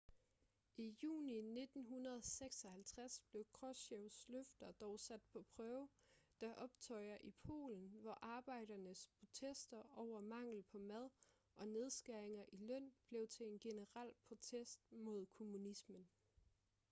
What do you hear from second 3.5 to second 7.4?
krushchevs løfter dog sat på prøve da optøjer i